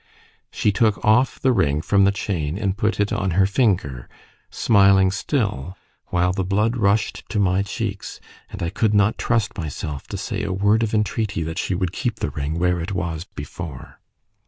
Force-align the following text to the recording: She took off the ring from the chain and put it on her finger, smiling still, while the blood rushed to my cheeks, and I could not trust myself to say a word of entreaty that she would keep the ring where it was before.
She 0.49 0.71
took 0.71 1.05
off 1.05 1.39
the 1.39 1.51
ring 1.51 1.79
from 1.83 2.05
the 2.05 2.11
chain 2.11 2.57
and 2.57 2.75
put 2.75 2.99
it 2.99 3.13
on 3.13 3.31
her 3.37 3.45
finger, 3.45 4.09
smiling 4.49 5.11
still, 5.11 5.77
while 6.07 6.33
the 6.33 6.43
blood 6.43 6.75
rushed 6.75 7.23
to 7.29 7.37
my 7.39 7.61
cheeks, 7.61 8.19
and 8.49 8.63
I 8.63 8.71
could 8.71 8.95
not 8.95 9.19
trust 9.19 9.55
myself 9.59 10.07
to 10.07 10.17
say 10.17 10.41
a 10.41 10.51
word 10.51 10.81
of 10.81 10.95
entreaty 10.95 11.43
that 11.43 11.59
she 11.59 11.75
would 11.75 11.91
keep 11.91 12.15
the 12.15 12.31
ring 12.31 12.57
where 12.57 12.79
it 12.79 12.93
was 12.93 13.25
before. 13.25 13.99